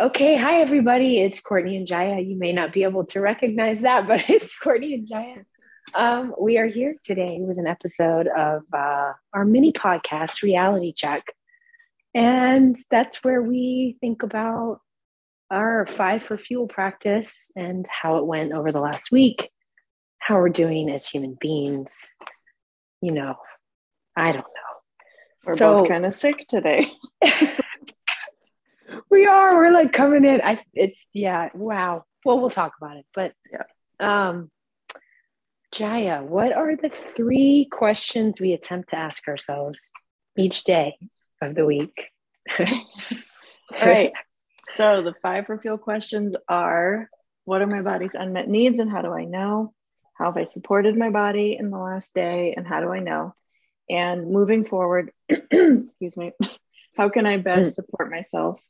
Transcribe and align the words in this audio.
Okay, 0.00 0.34
hi 0.34 0.60
everybody. 0.60 1.20
It's 1.20 1.38
Courtney 1.38 1.76
and 1.76 1.86
Jaya. 1.86 2.18
You 2.18 2.36
may 2.36 2.52
not 2.52 2.72
be 2.72 2.82
able 2.82 3.04
to 3.06 3.20
recognize 3.20 3.82
that, 3.82 4.08
but 4.08 4.28
it's 4.28 4.58
Courtney 4.58 4.94
and 4.94 5.06
Jaya. 5.06 5.44
Um, 5.94 6.34
we 6.40 6.58
are 6.58 6.66
here 6.66 6.96
today 7.04 7.38
with 7.38 7.60
an 7.60 7.68
episode 7.68 8.26
of 8.26 8.62
uh, 8.72 9.12
our 9.32 9.44
mini 9.44 9.72
podcast, 9.72 10.42
Reality 10.42 10.92
Check. 10.92 11.32
And 12.12 12.76
that's 12.90 13.22
where 13.22 13.40
we 13.40 13.96
think 14.00 14.24
about 14.24 14.80
our 15.48 15.86
five 15.86 16.24
for 16.24 16.36
fuel 16.38 16.66
practice 16.66 17.52
and 17.54 17.86
how 17.88 18.16
it 18.16 18.26
went 18.26 18.52
over 18.52 18.72
the 18.72 18.80
last 18.80 19.12
week, 19.12 19.48
how 20.18 20.34
we're 20.34 20.48
doing 20.48 20.90
as 20.90 21.06
human 21.06 21.38
beings. 21.40 21.94
You 23.00 23.12
know, 23.12 23.36
I 24.16 24.32
don't 24.32 24.38
know. 24.38 25.44
We're 25.46 25.56
so, 25.56 25.74
both 25.76 25.88
kind 25.88 26.04
of 26.04 26.14
sick 26.14 26.46
today. 26.48 26.90
we 29.10 29.26
are. 29.26 29.56
We're 29.56 29.72
like 29.72 29.92
coming 29.92 30.24
in. 30.24 30.40
I 30.42 30.60
it's 30.72 31.08
yeah, 31.12 31.50
wow. 31.54 32.04
Well, 32.24 32.40
we'll 32.40 32.50
talk 32.50 32.74
about 32.80 32.96
it. 32.96 33.06
But 33.14 33.32
yeah. 33.52 34.28
um 34.28 34.50
Jaya, 35.72 36.22
what 36.22 36.52
are 36.52 36.76
the 36.76 36.88
three 36.88 37.66
questions 37.70 38.40
we 38.40 38.52
attempt 38.52 38.90
to 38.90 38.96
ask 38.96 39.26
ourselves 39.26 39.90
each 40.36 40.62
day 40.64 40.96
of 41.42 41.56
the 41.56 41.66
week? 41.66 41.96
All 42.58 42.66
right. 43.72 44.12
So 44.74 45.02
the 45.02 45.14
five 45.20 45.46
for 45.46 45.58
fuel 45.58 45.78
questions 45.78 46.36
are 46.48 47.08
what 47.44 47.60
are 47.60 47.66
my 47.66 47.82
body's 47.82 48.14
unmet 48.14 48.48
needs 48.48 48.78
and 48.78 48.90
how 48.90 49.02
do 49.02 49.12
I 49.12 49.24
know? 49.24 49.74
How 50.14 50.26
have 50.26 50.36
I 50.36 50.44
supported 50.44 50.96
my 50.96 51.10
body 51.10 51.56
in 51.58 51.70
the 51.70 51.78
last 51.78 52.14
day 52.14 52.54
and 52.56 52.66
how 52.66 52.80
do 52.80 52.90
I 52.90 53.00
know? 53.00 53.34
And 53.90 54.30
moving 54.30 54.64
forward, 54.64 55.10
excuse 55.28 56.16
me, 56.16 56.32
how 56.96 57.08
can 57.08 57.26
I 57.26 57.36
best 57.38 57.70
mm. 57.70 57.74
support 57.74 58.10
myself 58.10 58.60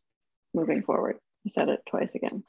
moving 0.54 0.82
forward. 0.82 1.16
I 1.46 1.50
said 1.50 1.68
it 1.68 1.80
twice 1.88 2.14
again. 2.14 2.44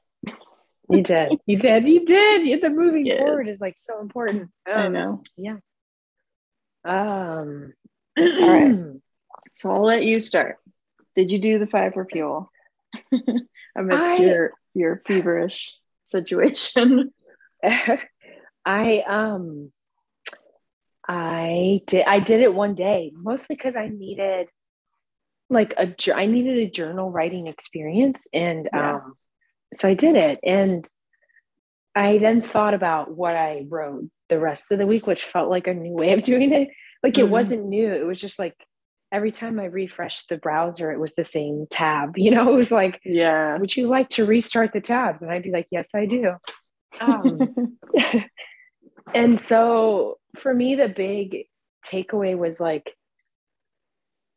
You 0.89 1.03
did. 1.03 1.31
You 1.45 1.57
did. 1.57 1.87
You 1.87 2.05
did. 2.05 2.61
The 2.61 2.69
moving 2.69 3.05
yes. 3.05 3.19
forward 3.19 3.47
is 3.47 3.59
like 3.59 3.77
so 3.77 3.99
important. 4.01 4.51
Um, 4.69 4.77
I 4.77 4.87
know. 4.87 5.23
Yeah. 5.37 5.57
Um. 6.83 7.73
all 8.17 8.53
right. 8.53 9.01
So 9.55 9.71
I'll 9.71 9.83
let 9.83 10.03
you 10.03 10.19
start. 10.19 10.57
Did 11.15 11.31
you 11.31 11.39
do 11.39 11.59
the 11.59 11.67
five 11.67 11.93
for 11.93 12.05
fuel 12.05 12.51
amidst 13.75 14.21
I, 14.21 14.23
your 14.23 14.51
your 14.73 15.01
feverish 15.05 15.75
situation? 16.03 17.13
I 18.65 19.03
um. 19.07 19.71
I 21.07 21.81
did. 21.85 22.05
I 22.05 22.19
did 22.19 22.41
it 22.41 22.53
one 22.53 22.75
day, 22.75 23.11
mostly 23.15 23.55
because 23.55 23.75
I 23.75 23.87
needed 23.87 24.47
like 25.49 25.73
a 25.77 25.93
I 26.15 26.25
needed 26.25 26.57
a 26.57 26.69
journal 26.69 27.11
writing 27.11 27.47
experience 27.47 28.27
and 28.33 28.69
yeah. 28.73 28.95
um 28.95 29.15
so 29.73 29.89
I 29.89 29.93
did 29.93 30.15
it. 30.15 30.39
And 30.43 30.87
I 31.93 32.17
then 32.17 32.41
thought 32.41 32.73
about 32.73 33.15
what 33.15 33.35
I 33.35 33.65
wrote 33.67 34.09
the 34.29 34.39
rest 34.39 34.71
of 34.71 34.79
the 34.79 34.87
week 34.87 35.05
which 35.07 35.23
felt 35.23 35.49
like 35.49 35.67
a 35.67 35.73
new 35.73 35.93
way 35.93 36.13
of 36.13 36.23
doing 36.23 36.53
it. 36.53 36.69
Like 37.03 37.13
mm-hmm. 37.13 37.27
it 37.27 37.29
wasn't 37.29 37.67
new. 37.67 37.91
It 37.91 38.05
was 38.05 38.19
just 38.19 38.39
like 38.39 38.55
every 39.11 39.31
time 39.31 39.59
I 39.59 39.65
refreshed 39.65 40.29
the 40.29 40.37
browser 40.37 40.91
it 40.91 40.99
was 40.99 41.13
the 41.15 41.23
same 41.23 41.67
tab 41.69 42.13
you 42.17 42.31
know? 42.31 42.51
It 42.53 42.57
was 42.57 42.71
like 42.71 42.99
yeah. 43.03 43.57
Would 43.57 43.75
you 43.75 43.87
like 43.87 44.09
to 44.09 44.25
restart 44.25 44.73
the 44.73 44.81
tab 44.81 45.21
and 45.21 45.31
I'd 45.31 45.43
be 45.43 45.51
like 45.51 45.67
yes 45.71 45.89
I 45.95 46.05
do. 46.05 46.35
Um, 46.99 47.77
and 49.13 49.39
so 49.39 50.17
for 50.37 50.53
me 50.53 50.75
the 50.75 50.87
big 50.87 51.45
takeaway 51.85 52.37
was 52.37 52.59
like 52.59 52.95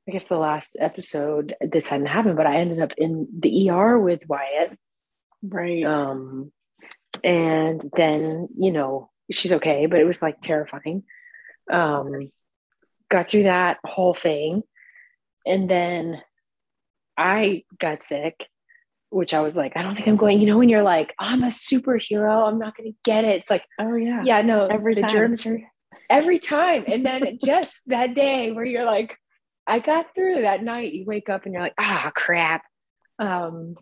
I 0.09 0.11
guess 0.11 0.25
the 0.25 0.39
last 0.39 0.77
episode 0.81 1.55
this 1.61 1.89
hadn't 1.89 2.07
happened, 2.07 2.37
but 2.37 2.47
I 2.47 2.57
ended 2.57 2.81
up 2.81 2.93
in 2.97 3.29
the 3.41 3.69
ER 3.69 3.99
with 3.99 4.23
Wyatt. 4.27 4.79
Right. 5.43 5.85
Um, 5.85 6.51
and 7.23 7.83
then, 7.95 8.49
you 8.59 8.73
know, 8.73 9.11
she's 9.31 9.53
okay, 9.53 9.85
but 9.85 10.01
it 10.01 10.07
was 10.07 10.23
like 10.23 10.41
terrifying. 10.41 11.03
Um, 11.71 12.31
got 13.11 13.29
through 13.29 13.45
that 13.45 13.79
whole 13.85 14.15
thing. 14.15 14.63
And 15.45 15.69
then 15.69 16.23
I 17.19 17.65
got 17.79 18.03
sick, 18.03 18.47
which 19.11 19.35
I 19.35 19.41
was 19.41 19.57
like, 19.57 19.73
I 19.77 19.83
don't 19.83 19.95
think 19.95 20.09
I'm 20.09 20.17
going, 20.17 20.41
you 20.41 20.47
know, 20.47 20.57
when 20.57 20.71
you're 20.71 20.83
like, 20.83 21.15
oh, 21.21 21.27
I'm 21.27 21.43
a 21.43 21.49
superhero, 21.49 22.49
I'm 22.49 22.59
not 22.59 22.77
going 22.77 22.93
to 22.93 22.99
get 23.05 23.25
it. 23.25 23.37
It's 23.37 23.51
like, 23.51 23.67
oh, 23.79 23.95
yeah. 23.95 24.23
Yeah, 24.25 24.41
no, 24.41 24.67
every 24.67 24.95
the 24.95 25.03
time. 25.03 25.11
germs 25.11 25.45
are 25.45 25.61
every 26.09 26.39
time. 26.39 26.85
And 26.87 27.05
then 27.05 27.39
just 27.45 27.83
that 27.89 28.15
day 28.15 28.53
where 28.53 28.65
you're 28.65 28.87
like, 28.87 29.19
I 29.69 29.81
got 29.81 30.15
through 30.15 30.43
that 30.43 30.63
night. 30.63 30.95
You 30.95 31.05
wake 31.05 31.29
up 31.29 31.45
and 31.45 31.53
you're 31.53 31.63
like, 31.63 31.75
ah, 31.79 32.07
oh, 32.07 32.11
crap. 32.15 32.63
Um, 33.19 33.77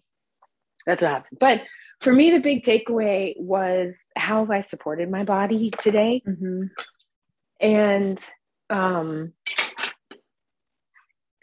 that's 0.84 1.02
what 1.02 1.12
happened. 1.12 1.38
But 1.38 1.62
for 2.00 2.12
me, 2.12 2.30
the 2.30 2.40
big 2.40 2.64
takeaway 2.64 3.34
was 3.38 3.96
how 4.16 4.40
have 4.40 4.50
I 4.50 4.60
supported 4.60 5.10
my 5.10 5.24
body 5.24 5.70
today? 5.78 6.22
Mm-hmm. 6.26 6.64
And 7.60 8.24
um, 8.68 9.32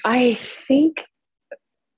I 0.06 0.36
think 0.36 1.04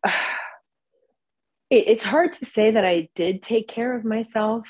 uh, 0.04 0.12
it, 1.70 1.86
it's 1.88 2.04
hard 2.04 2.34
to 2.36 2.46
say 2.46 2.72
that 2.72 2.86
I 2.86 3.10
did 3.16 3.42
take 3.42 3.68
care 3.68 3.96
of 3.98 4.06
myself 4.06 4.68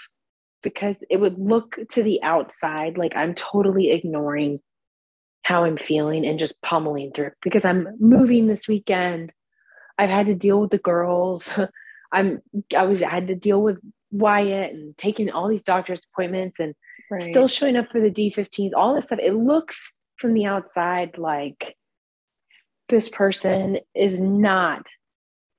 because 0.64 1.03
it 1.09 1.18
would 1.18 1.38
look 1.38 1.78
to 1.91 2.02
the 2.02 2.24
outside 2.24 2.97
like 2.97 3.16
I'm 3.16 3.35
totally 3.35 3.91
ignoring 3.91 4.62
how 5.46 5.64
I'm 5.64 5.78
feeling 5.78 6.26
and 6.26 6.40
just 6.40 6.60
pummeling 6.64 7.12
through 7.12 7.30
because 7.44 7.66
I'm 7.66 7.88
moving 8.00 8.48
this 8.48 8.68
weekend. 8.68 9.32
I've 9.96 10.10
had 10.10 10.26
to 10.26 10.34
deal 10.34 10.60
with 10.60 10.72
the 10.72 10.80
girls. 10.80 11.54
I'm 12.12 12.42
I 12.76 12.84
was 12.86 13.04
I 13.04 13.12
had 13.12 13.28
to 13.28 13.36
deal 13.36 13.62
with 13.62 13.78
Wyatt 14.10 14.74
and 14.76 14.98
taking 14.98 15.30
all 15.30 15.48
these 15.48 15.62
doctor's 15.62 16.02
appointments 16.12 16.60
and 16.60 16.74
right. 17.12 17.22
still 17.22 17.48
showing 17.48 17.76
up 17.76 17.92
for 17.92 18.02
the 18.02 18.10
D15s, 18.10 18.72
all 18.76 18.96
this 18.96 19.06
stuff. 19.06 19.20
It 19.22 19.36
looks 19.36 19.94
from 20.18 20.34
the 20.34 20.46
outside 20.46 21.20
like 21.20 21.76
this 22.90 23.08
person 23.08 23.78
is 23.94 24.20
not 24.20 24.88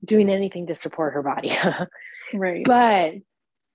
doing 0.05 0.29
anything 0.29 0.67
to 0.67 0.75
support 0.75 1.15
her 1.15 1.23
body. 1.23 1.57
right. 2.35 2.65
But 2.65 3.13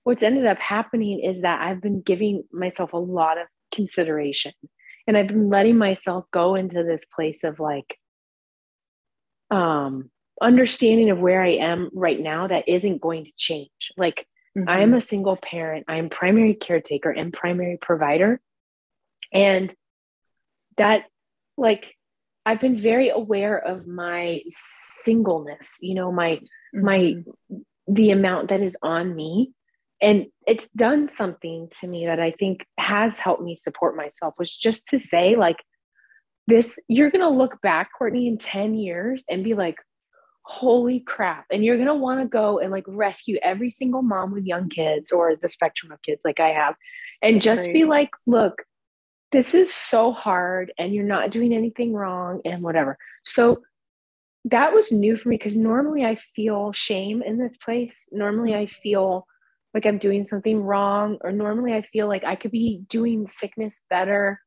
what's 0.04 0.22
ended 0.22 0.44
up 0.44 0.58
happening 0.58 1.20
is 1.20 1.40
that 1.40 1.62
I've 1.62 1.80
been 1.80 2.02
giving 2.02 2.44
myself 2.52 2.92
a 2.92 2.98
lot 2.98 3.38
of 3.38 3.46
consideration 3.72 4.52
and 5.06 5.16
i've 5.16 5.28
been 5.28 5.48
letting 5.48 5.76
myself 5.76 6.24
go 6.30 6.54
into 6.54 6.82
this 6.82 7.04
place 7.14 7.44
of 7.44 7.60
like 7.60 7.98
um 9.50 10.10
understanding 10.40 11.10
of 11.10 11.18
where 11.18 11.42
i 11.42 11.52
am 11.52 11.90
right 11.94 12.20
now 12.20 12.46
that 12.46 12.68
isn't 12.68 13.00
going 13.00 13.24
to 13.24 13.32
change 13.36 13.92
like 13.96 14.26
mm-hmm. 14.56 14.68
i 14.68 14.80
am 14.80 14.94
a 14.94 15.00
single 15.00 15.36
parent 15.36 15.84
i'm 15.88 16.08
primary 16.08 16.54
caretaker 16.54 17.10
and 17.10 17.32
primary 17.32 17.78
provider 17.80 18.40
and 19.32 19.74
that 20.76 21.04
like 21.56 21.94
i've 22.46 22.60
been 22.60 22.80
very 22.80 23.08
aware 23.08 23.58
of 23.58 23.86
my 23.86 24.40
singleness 24.46 25.78
you 25.80 25.94
know 25.94 26.10
my 26.10 26.40
mm-hmm. 26.74 26.84
my 26.84 27.14
the 27.88 28.10
amount 28.10 28.48
that 28.48 28.60
is 28.60 28.76
on 28.82 29.14
me 29.14 29.52
and 30.02 30.26
it's 30.46 30.68
done 30.70 31.08
something 31.08 31.68
to 31.80 31.86
me 31.86 32.04
that 32.06 32.20
i 32.20 32.30
think 32.30 32.66
has 32.78 33.18
helped 33.18 33.42
me 33.42 33.56
support 33.56 33.96
myself 33.96 34.34
was 34.38 34.54
just 34.54 34.86
to 34.88 34.98
say 34.98 35.36
like 35.36 35.58
this 36.46 36.78
you're 36.88 37.10
going 37.10 37.22
to 37.22 37.28
look 37.28 37.60
back 37.62 37.90
courtney 37.96 38.26
in 38.26 38.36
10 38.36 38.74
years 38.74 39.24
and 39.30 39.44
be 39.44 39.54
like 39.54 39.76
holy 40.44 41.00
crap. 41.00 41.46
And 41.50 41.64
you're 41.64 41.76
going 41.76 41.88
to 41.88 41.94
want 41.94 42.20
to 42.20 42.26
go 42.26 42.58
and 42.58 42.70
like 42.70 42.84
rescue 42.88 43.38
every 43.42 43.70
single 43.70 44.02
mom 44.02 44.32
with 44.32 44.44
young 44.44 44.68
kids 44.68 45.12
or 45.12 45.36
the 45.36 45.48
spectrum 45.48 45.92
of 45.92 46.02
kids 46.02 46.20
like 46.24 46.40
i 46.40 46.48
have 46.48 46.74
and 47.22 47.40
just 47.40 47.66
right. 47.66 47.72
be 47.72 47.84
like 47.84 48.10
look 48.26 48.62
this 49.30 49.54
is 49.54 49.72
so 49.72 50.12
hard 50.12 50.72
and 50.78 50.94
you're 50.94 51.04
not 51.04 51.30
doing 51.30 51.54
anything 51.54 51.94
wrong 51.94 52.42
and 52.44 52.62
whatever. 52.62 52.98
So 53.24 53.62
that 54.44 54.74
was 54.74 54.92
new 54.92 55.16
for 55.16 55.30
me 55.30 55.36
because 55.36 55.56
normally 55.56 56.04
i 56.04 56.16
feel 56.36 56.72
shame 56.72 57.22
in 57.22 57.38
this 57.38 57.56
place. 57.56 58.08
Normally 58.12 58.54
i 58.54 58.66
feel 58.66 59.26
like 59.74 59.86
I'm 59.86 59.98
doing 59.98 60.24
something 60.24 60.62
wrong, 60.62 61.18
or 61.22 61.32
normally 61.32 61.74
I 61.74 61.82
feel 61.82 62.08
like 62.08 62.24
I 62.24 62.36
could 62.36 62.50
be 62.50 62.82
doing 62.88 63.26
sickness 63.28 63.80
better. 63.88 64.40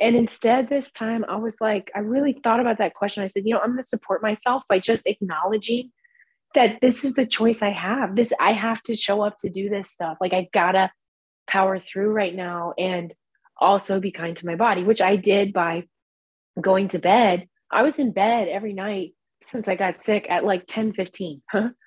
And 0.00 0.14
instead, 0.14 0.68
this 0.68 0.92
time 0.92 1.24
I 1.28 1.36
was 1.36 1.56
like, 1.60 1.90
I 1.94 2.00
really 2.00 2.32
thought 2.32 2.60
about 2.60 2.78
that 2.78 2.94
question. 2.94 3.24
I 3.24 3.26
said, 3.26 3.42
you 3.46 3.54
know, 3.54 3.60
I'm 3.60 3.72
going 3.72 3.82
to 3.82 3.88
support 3.88 4.22
myself 4.22 4.62
by 4.68 4.78
just 4.78 5.06
acknowledging 5.06 5.90
that 6.54 6.80
this 6.80 7.04
is 7.04 7.14
the 7.14 7.26
choice 7.26 7.62
I 7.62 7.70
have. 7.70 8.14
This, 8.14 8.32
I 8.38 8.52
have 8.52 8.80
to 8.84 8.94
show 8.94 9.22
up 9.22 9.38
to 9.38 9.50
do 9.50 9.68
this 9.68 9.90
stuff. 9.90 10.18
Like, 10.20 10.32
I 10.32 10.48
gotta 10.52 10.92
power 11.48 11.78
through 11.78 12.10
right 12.10 12.34
now 12.34 12.74
and 12.78 13.12
also 13.60 13.98
be 13.98 14.12
kind 14.12 14.36
to 14.36 14.46
my 14.46 14.54
body, 14.54 14.84
which 14.84 15.02
I 15.02 15.16
did 15.16 15.52
by 15.52 15.84
going 16.60 16.88
to 16.88 16.98
bed. 16.98 17.48
I 17.70 17.82
was 17.82 17.98
in 17.98 18.12
bed 18.12 18.48
every 18.48 18.72
night 18.72 19.14
since 19.42 19.68
I 19.68 19.74
got 19.74 19.98
sick 19.98 20.26
at 20.28 20.44
like 20.44 20.64
10 20.68 20.92
15. 20.92 21.42
Huh? 21.50 21.68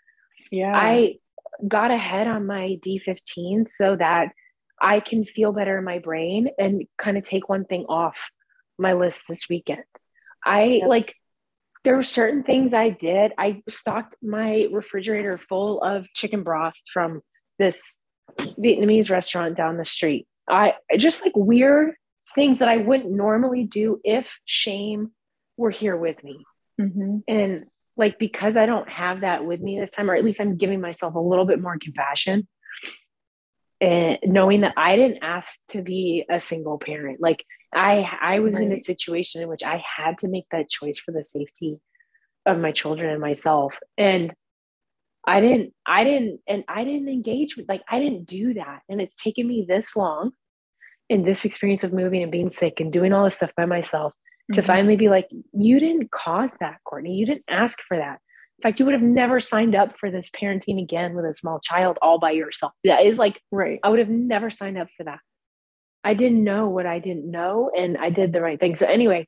Yeah. 0.51 0.75
I 0.75 1.17
got 1.67 1.91
ahead 1.91 2.27
on 2.27 2.45
my 2.45 2.77
D15 2.85 3.67
so 3.67 3.95
that 3.95 4.29
I 4.81 4.99
can 4.99 5.25
feel 5.25 5.51
better 5.51 5.77
in 5.77 5.83
my 5.83 5.99
brain 5.99 6.49
and 6.57 6.85
kind 6.97 7.17
of 7.17 7.23
take 7.23 7.49
one 7.49 7.65
thing 7.65 7.85
off 7.87 8.31
my 8.77 8.93
list 8.93 9.23
this 9.29 9.47
weekend. 9.49 9.83
I 10.43 10.81
like 10.87 11.13
there 11.83 11.95
were 11.95 12.03
certain 12.03 12.43
things 12.43 12.73
I 12.73 12.89
did. 12.89 13.31
I 13.37 13.61
stocked 13.69 14.15
my 14.21 14.67
refrigerator 14.71 15.37
full 15.37 15.81
of 15.81 16.11
chicken 16.13 16.43
broth 16.43 16.75
from 16.91 17.21
this 17.59 17.97
Vietnamese 18.39 19.09
restaurant 19.09 19.57
down 19.57 19.77
the 19.77 19.85
street. 19.85 20.27
I 20.49 20.73
just 20.97 21.21
like 21.21 21.33
weird 21.35 21.93
things 22.33 22.59
that 22.59 22.67
I 22.67 22.77
wouldn't 22.77 23.11
normally 23.11 23.63
do 23.63 23.99
if 24.03 24.39
shame 24.45 25.11
were 25.57 25.69
here 25.69 25.97
with 25.97 26.23
me. 26.23 26.43
Mm-hmm. 26.79 27.17
And 27.27 27.65
like 27.97 28.17
because 28.19 28.57
I 28.57 28.65
don't 28.65 28.89
have 28.89 29.21
that 29.21 29.45
with 29.45 29.59
me 29.59 29.79
this 29.79 29.91
time, 29.91 30.09
or 30.09 30.15
at 30.15 30.23
least 30.23 30.39
I'm 30.39 30.57
giving 30.57 30.81
myself 30.81 31.15
a 31.15 31.19
little 31.19 31.45
bit 31.45 31.61
more 31.61 31.77
compassion 31.79 32.47
and 33.79 34.19
knowing 34.23 34.61
that 34.61 34.73
I 34.77 34.95
didn't 34.95 35.23
ask 35.23 35.59
to 35.69 35.81
be 35.81 36.25
a 36.29 36.39
single 36.39 36.77
parent. 36.77 37.19
Like 37.19 37.43
I 37.73 38.09
I 38.21 38.39
was 38.39 38.53
right. 38.53 38.63
in 38.63 38.71
a 38.71 38.77
situation 38.77 39.41
in 39.41 39.49
which 39.49 39.63
I 39.63 39.83
had 39.97 40.19
to 40.19 40.27
make 40.27 40.45
that 40.51 40.69
choice 40.69 40.99
for 40.99 41.11
the 41.11 41.23
safety 41.23 41.79
of 42.45 42.59
my 42.59 42.71
children 42.71 43.09
and 43.09 43.19
myself. 43.19 43.75
And 43.97 44.33
I 45.27 45.39
didn't, 45.39 45.73
I 45.85 46.03
didn't, 46.03 46.39
and 46.47 46.63
I 46.67 46.83
didn't 46.83 47.09
engage 47.09 47.55
with 47.55 47.67
like 47.67 47.83
I 47.89 47.99
didn't 47.99 48.25
do 48.25 48.53
that. 48.55 48.81
And 48.87 49.01
it's 49.01 49.15
taken 49.15 49.47
me 49.47 49.65
this 49.67 49.95
long 49.95 50.31
in 51.09 51.23
this 51.23 51.43
experience 51.43 51.83
of 51.83 51.91
moving 51.91 52.23
and 52.23 52.31
being 52.31 52.49
sick 52.49 52.79
and 52.79 52.93
doing 52.93 53.13
all 53.13 53.25
this 53.25 53.35
stuff 53.35 53.51
by 53.57 53.65
myself 53.65 54.13
mm-hmm. 54.51 54.61
to 54.61 54.67
finally 54.67 54.95
be 54.95 55.09
like, 55.09 55.27
you 55.53 55.79
didn't 55.79 56.11
cause 56.11 56.51
that, 56.59 56.77
Courtney. 56.83 57.15
You 57.15 57.25
didn't 57.25 57.45
ask 57.49 57.79
for 57.87 57.97
that. 57.97 58.19
In 58.59 58.63
fact, 58.63 58.79
you 58.79 58.85
would 58.85 58.93
have 58.93 59.01
never 59.01 59.39
signed 59.39 59.75
up 59.75 59.97
for 59.97 60.11
this 60.11 60.29
parenting 60.29 60.81
again 60.81 61.15
with 61.15 61.25
a 61.25 61.33
small 61.33 61.59
child 61.59 61.97
all 62.01 62.19
by 62.19 62.31
yourself. 62.31 62.73
That 62.83 63.01
is 63.01 63.17
like, 63.17 63.41
right. 63.51 63.79
I 63.83 63.89
would 63.89 63.99
have 63.99 64.09
never 64.09 64.49
signed 64.49 64.77
up 64.77 64.87
for 64.95 65.03
that. 65.05 65.19
I 66.03 66.13
didn't 66.13 66.43
know 66.43 66.69
what 66.69 66.85
I 66.85 66.99
didn't 66.99 67.29
know, 67.29 67.71
and 67.75 67.97
I 67.97 68.09
did 68.09 68.33
the 68.33 68.41
right 68.41 68.59
thing. 68.59 68.75
So, 68.75 68.85
anyway, 68.85 69.27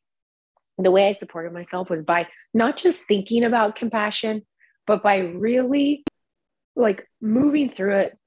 the 0.78 0.92
way 0.92 1.08
I 1.08 1.14
supported 1.14 1.54
myself 1.54 1.90
was 1.90 2.04
by 2.04 2.28
not 2.54 2.78
just 2.78 3.08
thinking 3.08 3.44
about 3.44 3.76
compassion, 3.76 4.44
but 4.86 5.04
by 5.04 5.18
really 5.18 6.04
like 6.76 7.08
moving 7.22 7.70
through 7.70 7.98
it 7.98 8.18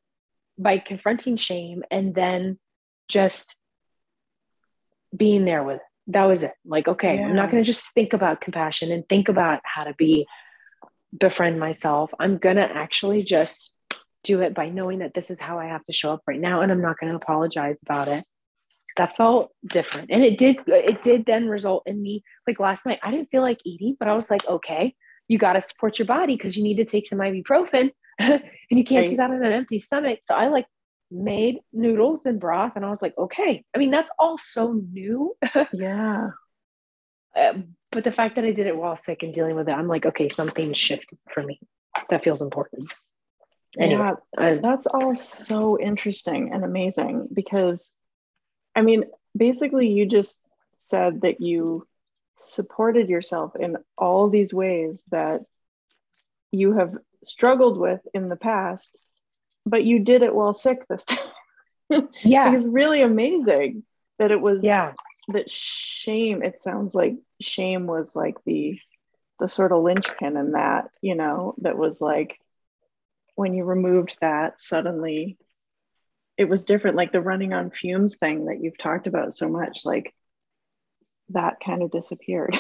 by 0.59 0.79
confronting 0.79 1.37
shame 1.37 1.83
and 1.91 2.15
then 2.15 2.59
just 3.09 3.57
being 5.17 5.45
there 5.45 5.63
with 5.63 5.77
it. 5.77 5.83
That 6.09 6.25
was 6.25 6.43
it. 6.43 6.53
Like, 6.65 6.89
okay, 6.89 7.17
yeah. 7.17 7.27
I'm 7.27 7.37
not 7.37 7.51
going 7.51 7.63
to 7.63 7.67
just 7.67 7.93
think 7.95 8.13
about 8.13 8.41
compassion 8.41 8.93
and 8.93 9.09
think 9.09 9.29
about 9.29 9.61
how 9.65 9.85
to 9.85 9.95
be 9.95 10.27
befriend 11.19 11.59
myself. 11.59 12.11
I'm 12.19 12.39
going 12.39 12.57
to 12.57 12.63
actually 12.63 13.23
just 13.23 13.73
do 14.23 14.41
it 14.41 14.55
by 14.55 14.69
knowing 14.69 15.01
that 15.01 15.15
this 15.15 15.31
is 15.31 15.41
how 15.41 15.59
I 15.59 15.67
have 15.67 15.85
to 15.85 15.93
show 15.93 16.13
up 16.13 16.23
right 16.27 16.41
now 16.41 16.61
and 16.61 16.73
I'm 16.73 16.83
not 16.83 16.99
going 16.99 17.11
to 17.11 17.17
apologize 17.17 17.79
about 17.83 18.09
it 18.09 18.25
that 18.97 19.17
felt 19.17 19.53
different 19.67 20.11
and 20.11 20.23
it 20.23 20.39
did 20.39 20.57
it 20.67 21.03
did 21.03 21.27
then 21.27 21.49
result 21.49 21.83
in 21.87 22.03
me 22.03 22.23
like 22.47 22.59
last 22.59 22.87
night 22.87 22.99
i 23.03 23.11
didn't 23.11 23.31
feel 23.31 23.43
like 23.43 23.61
eating 23.65 23.97
but 23.99 24.09
i 24.09 24.15
was 24.15 24.29
like 24.31 24.47
okay 24.47 24.95
you 25.29 25.39
got 25.39 25.53
to 25.53 25.63
support 25.63 25.99
your 25.99 26.07
body 26.07 26.35
because 26.35 26.57
you 26.57 26.63
need 26.63 26.77
to 26.77 26.85
take 26.85 27.07
some 27.07 27.19
ibuprofen 27.19 27.91
and 28.19 28.43
you 28.71 28.85
can't 28.85 29.03
right. 29.03 29.11
do 29.11 29.17
that 29.17 29.31
on 29.31 29.45
an 29.45 29.53
empty 29.53 29.79
stomach 29.79 30.21
so 30.23 30.35
i 30.35 30.49
like 30.49 30.67
made 31.11 31.59
noodles 31.73 32.23
and 32.25 32.41
broth 32.41 32.73
and 32.75 32.85
i 32.85 32.91
was 32.91 33.01
like 33.01 33.17
okay. 33.17 33.65
I 33.75 33.79
mean 33.79 33.91
that's 33.91 34.11
all 34.19 34.39
so 34.39 34.73
new. 34.73 35.37
Yeah. 35.73 36.31
Uh, 37.35 37.53
but 37.93 38.03
the 38.05 38.13
fact 38.13 38.37
that 38.37 38.45
i 38.45 38.51
did 38.51 38.67
it 38.67 38.77
while 38.77 38.97
sick 38.97 39.23
and 39.23 39.35
dealing 39.35 39.57
with 39.57 39.69
it 39.69 39.73
i'm 39.73 39.89
like 39.89 40.07
okay 40.07 40.29
something 40.29 40.73
shifted 40.73 41.19
for 41.33 41.43
me. 41.43 41.61
That 42.11 42.25
feels 42.25 42.41
important. 42.41 42.93
Anyway. 43.79 44.13
Yeah, 44.39 44.59
that's 44.63 44.87
all 44.87 45.15
so 45.15 45.79
interesting 45.79 46.53
and 46.53 46.65
amazing 46.65 47.29
because 47.33 47.93
I 48.77 48.83
mean, 48.83 49.05
basically, 49.37 49.89
you 49.89 50.07
just 50.07 50.39
said 50.79 51.23
that 51.23 51.41
you 51.41 51.87
supported 52.39 53.09
yourself 53.09 53.57
in 53.57 53.79
all 53.97 54.29
these 54.29 54.53
ways 54.53 55.03
that 55.11 55.41
you 56.53 56.75
have 56.75 56.95
struggled 57.25 57.79
with 57.79 58.01
in 58.13 58.29
the 58.29 58.37
past, 58.37 58.99
but 59.67 59.85
you 59.85 59.99
did 59.99 60.23
it 60.23 60.35
while 60.35 60.55
sick 60.55 60.87
this 60.89 61.05
time. 61.05 61.19
yeah. 62.25 62.55
it's 62.55 62.67
really 62.67 63.03
amazing 63.03 63.85
that 64.19 64.31
it 64.31 64.41
was, 64.41 64.65
yeah, 64.65 64.95
that 65.29 65.51
shame, 65.51 66.43
it 66.43 66.59
sounds 66.59 66.95
like 66.95 67.17
shame 67.41 67.87
was 67.87 68.17
like 68.17 68.37
the, 68.47 68.79
the 69.41 69.49
sort 69.49 69.73
of 69.73 69.83
linchpin 69.83 70.37
in 70.37 70.53
that, 70.53 70.89
you 71.03 71.15
know, 71.15 71.55
that 71.59 71.77
was 71.77 72.01
like 72.01 72.39
when 73.35 73.53
you 73.53 73.65
removed 73.65 74.17
that, 74.21 74.59
suddenly 74.59 75.37
it 76.37 76.49
was 76.49 76.65
different 76.65 76.97
like 76.97 77.13
the 77.13 77.21
running 77.21 77.53
on 77.53 77.71
fumes 77.71 78.17
thing 78.17 78.47
that 78.47 78.61
you've 78.61 78.79
talked 78.79 79.07
about 79.07 79.35
so 79.35 79.49
much 79.49 79.85
like 79.85 80.15
that 81.31 81.57
kind 81.65 81.83
of 81.83 81.91
disappeared 81.91 82.57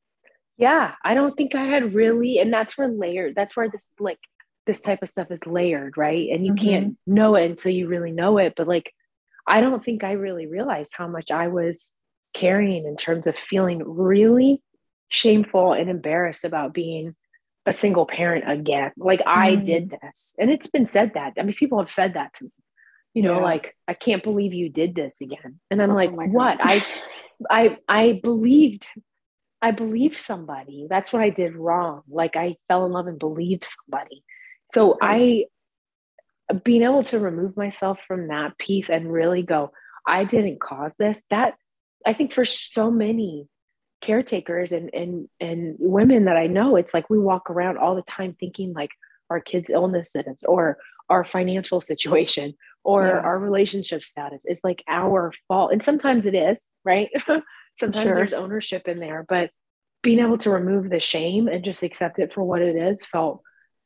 yeah 0.56 0.92
i 1.02 1.14
don't 1.14 1.36
think 1.36 1.54
i 1.54 1.64
had 1.64 1.94
really 1.94 2.38
and 2.38 2.52
that's 2.52 2.78
where 2.78 2.88
layered 2.88 3.34
that's 3.34 3.56
where 3.56 3.68
this 3.68 3.88
like 3.98 4.20
this 4.66 4.80
type 4.80 5.02
of 5.02 5.08
stuff 5.08 5.30
is 5.30 5.46
layered 5.46 5.96
right? 5.96 6.28
And 6.30 6.46
you 6.46 6.52
mm-hmm. 6.52 6.64
can't 6.64 6.98
know 7.06 7.34
it 7.34 7.50
until 7.50 7.72
you 7.72 7.86
really 7.86 8.12
know 8.12 8.38
it 8.38 8.54
but 8.56 8.68
like 8.68 8.92
i 9.46 9.60
don't 9.60 9.84
think 9.84 10.04
i 10.04 10.12
really 10.12 10.46
realized 10.46 10.94
how 10.96 11.06
much 11.06 11.30
i 11.30 11.48
was 11.48 11.90
carrying 12.32 12.84
in 12.84 12.96
terms 12.96 13.26
of 13.26 13.36
feeling 13.36 13.82
really 13.84 14.62
shameful 15.08 15.72
and 15.72 15.88
embarrassed 15.88 16.44
about 16.44 16.74
being 16.74 17.14
a 17.66 17.72
single 17.72 18.06
parent 18.06 18.44
again. 18.50 18.92
Like 18.96 19.20
mm-hmm. 19.20 19.38
i 19.38 19.54
did 19.54 19.94
this 20.02 20.34
and 20.38 20.50
it's 20.50 20.66
been 20.66 20.86
said 20.86 21.12
that 21.14 21.34
i 21.38 21.42
mean 21.42 21.54
people 21.54 21.78
have 21.78 21.90
said 21.90 22.14
that 22.14 22.34
to 22.34 22.44
me 22.44 22.50
you 23.14 23.22
know 23.22 23.38
yeah. 23.38 23.44
like 23.44 23.76
i 23.88 23.94
can't 23.94 24.22
believe 24.22 24.52
you 24.52 24.68
did 24.68 24.94
this 24.94 25.20
again. 25.20 25.60
And 25.70 25.80
i'm 25.80 25.92
oh 25.92 25.94
like 25.94 26.10
what? 26.10 26.58
i 26.60 26.84
i 27.50 27.78
i 27.88 28.20
believed 28.22 28.86
i 29.62 29.70
believed 29.70 30.16
somebody. 30.16 30.86
That's 30.90 31.12
what 31.12 31.22
i 31.22 31.30
did 31.30 31.56
wrong. 31.56 32.02
Like 32.08 32.36
i 32.36 32.56
fell 32.68 32.84
in 32.86 32.92
love 32.92 33.06
and 33.06 33.18
believed 33.18 33.64
somebody 33.64 34.24
so 34.74 34.98
i 35.00 35.44
being 36.62 36.82
able 36.82 37.02
to 37.02 37.18
remove 37.18 37.56
myself 37.56 37.98
from 38.06 38.28
that 38.28 38.58
piece 38.58 38.90
and 38.90 39.12
really 39.12 39.42
go 39.42 39.72
i 40.06 40.24
didn't 40.24 40.60
cause 40.60 40.92
this 40.98 41.20
that 41.30 41.54
i 42.06 42.12
think 42.12 42.32
for 42.32 42.44
so 42.44 42.90
many 42.90 43.48
caretakers 44.02 44.72
and 44.72 44.90
and 44.92 45.28
and 45.40 45.76
women 45.78 46.26
that 46.26 46.36
i 46.36 46.46
know 46.46 46.76
it's 46.76 46.92
like 46.92 47.08
we 47.08 47.18
walk 47.18 47.48
around 47.48 47.78
all 47.78 47.94
the 47.94 48.02
time 48.02 48.36
thinking 48.38 48.74
like 48.74 48.90
our 49.30 49.40
kids 49.40 49.70
illnesses 49.70 50.44
or 50.46 50.76
our 51.08 51.24
financial 51.24 51.80
situation 51.80 52.54
or 52.82 53.06
yeah. 53.06 53.20
our 53.20 53.38
relationship 53.38 54.04
status 54.04 54.44
is 54.46 54.60
like 54.62 54.84
our 54.88 55.32
fault. 55.48 55.72
And 55.72 55.82
sometimes 55.82 56.26
it 56.26 56.34
is, 56.34 56.66
right? 56.84 57.10
sometimes 57.78 58.04
sure. 58.04 58.14
there's 58.14 58.32
ownership 58.32 58.86
in 58.86 59.00
there, 59.00 59.24
but 59.28 59.50
being 60.02 60.20
able 60.20 60.38
to 60.38 60.50
remove 60.50 60.90
the 60.90 61.00
shame 61.00 61.48
and 61.48 61.64
just 61.64 61.82
accept 61.82 62.18
it 62.18 62.32
for 62.32 62.44
what 62.44 62.60
it 62.60 62.76
is 62.76 63.04
felt 63.04 63.42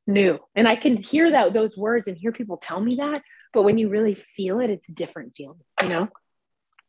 new. 0.08 0.38
And 0.56 0.66
I 0.66 0.74
can 0.74 0.96
hear 0.96 1.30
that 1.30 1.52
those 1.52 1.76
words 1.76 2.08
and 2.08 2.16
hear 2.16 2.32
people 2.32 2.56
tell 2.56 2.80
me 2.80 2.96
that, 2.96 3.22
but 3.52 3.62
when 3.62 3.78
you 3.78 3.88
really 3.88 4.16
feel 4.36 4.60
it, 4.60 4.70
it's 4.70 4.88
a 4.88 4.92
different 4.92 5.34
feeling, 5.36 5.60
you 5.82 5.88
know? 5.90 6.08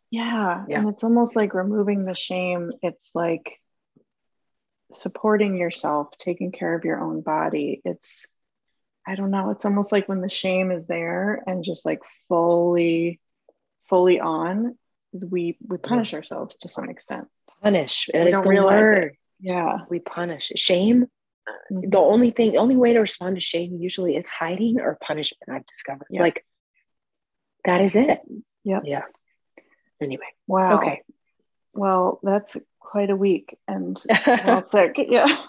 Yeah. 0.09 0.65
yeah. 0.67 0.79
And 0.79 0.89
it's 0.89 1.03
almost 1.03 1.35
like 1.35 1.53
removing 1.53 2.05
the 2.05 2.15
shame. 2.15 2.71
It's 2.81 3.11
like 3.13 3.59
supporting 4.91 5.57
yourself, 5.57 6.07
taking 6.17 6.51
care 6.51 6.73
of 6.73 6.85
your 6.85 6.99
own 6.99 7.21
body. 7.21 7.81
It's 7.85 8.25
I 9.07 9.15
don't 9.15 9.31
know, 9.31 9.49
it's 9.49 9.65
almost 9.65 9.91
like 9.91 10.07
when 10.07 10.21
the 10.21 10.29
shame 10.29 10.71
is 10.71 10.85
there 10.85 11.41
and 11.47 11.63
just 11.63 11.85
like 11.85 11.99
fully, 12.27 13.19
fully 13.87 14.19
on, 14.19 14.77
we 15.11 15.57
we 15.67 15.77
mm-hmm. 15.77 15.87
punish 15.87 16.13
ourselves 16.13 16.55
to 16.57 16.69
some 16.69 16.89
extent. 16.89 17.27
Punish. 17.61 18.09
It 18.13 18.25
we 18.25 18.31
don't 18.31 18.47
realize 18.47 18.97
It. 18.97 19.11
Yeah. 19.39 19.79
We 19.89 19.99
punish. 19.99 20.51
Shame. 20.55 21.07
Mm-hmm. 21.71 21.89
The 21.89 21.97
only 21.97 22.31
thing, 22.31 22.51
the 22.51 22.57
only 22.57 22.75
way 22.75 22.93
to 22.93 22.99
respond 22.99 23.35
to 23.35 23.41
shame 23.41 23.77
usually 23.79 24.15
is 24.15 24.27
hiding 24.27 24.79
or 24.79 24.97
punishment, 25.01 25.49
I've 25.49 25.65
discovered. 25.65 26.07
Yep. 26.09 26.21
Like 26.21 26.45
that 27.65 27.81
is 27.81 27.95
it. 27.95 28.19
Yeah. 28.63 28.79
Yeah. 28.83 29.03
Anyway. 30.01 30.25
Wow. 30.47 30.77
Okay. 30.77 31.01
Well, 31.73 32.19
that's 32.23 32.57
quite 32.79 33.09
a 33.09 33.15
week 33.15 33.57
and 33.67 34.01
well 34.27 34.63
sick. 34.63 34.97
Yeah. 34.97 35.35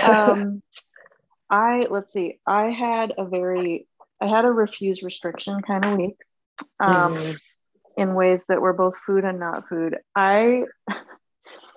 Um 0.00 0.62
I 1.50 1.80
let's 1.90 2.12
see. 2.12 2.38
I 2.46 2.70
had 2.70 3.12
a 3.18 3.24
very 3.24 3.88
I 4.20 4.28
had 4.28 4.44
a 4.44 4.52
refuse 4.52 5.02
restriction 5.02 5.60
kind 5.62 5.84
of 5.84 5.98
week. 5.98 6.16
Um, 6.78 7.16
mm. 7.16 7.40
in 7.96 8.14
ways 8.14 8.42
that 8.48 8.60
were 8.60 8.72
both 8.72 8.94
food 9.04 9.24
and 9.24 9.40
not 9.40 9.68
food. 9.68 9.96
I 10.14 10.64